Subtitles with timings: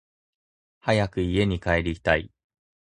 [0.79, 2.31] 早く家にかえりたい